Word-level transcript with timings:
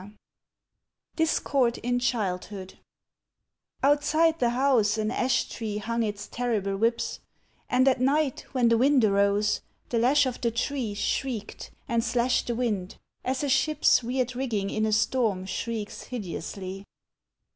_)DISCORD 1.15 1.77
IN 1.83 1.99
CHILDHOOD 1.99 2.79
OUTSIDE 3.83 4.39
the 4.39 4.49
house 4.49 4.97
an 4.97 5.11
ash 5.11 5.47
tree 5.47 5.77
hung 5.77 6.01
its 6.01 6.25
terrible 6.25 6.75
whips, 6.75 7.19
And 7.69 7.87
at 7.87 8.01
night 8.01 8.43
when 8.51 8.69
the 8.69 8.79
wind 8.79 9.05
arose, 9.05 9.61
the 9.89 9.99
lash 9.99 10.25
of 10.25 10.41
the 10.41 10.49
tree 10.49 10.95
Shrieked 10.95 11.69
and 11.87 12.03
slashed 12.03 12.47
the 12.47 12.55
wind, 12.55 12.97
as 13.23 13.43
a 13.43 13.47
ship's 13.49 14.01
Weird 14.01 14.35
rigging 14.35 14.71
in 14.71 14.87
a 14.87 14.91
storm 14.91 15.45
shrieks 15.45 16.05
hideously. 16.05 16.83